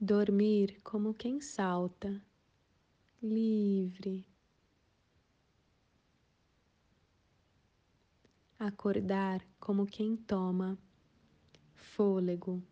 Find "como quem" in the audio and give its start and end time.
0.84-1.40, 9.58-10.16